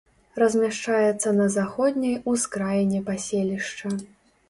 [0.43, 3.97] Размяшчаецца на заходняй ускраіне паселішча.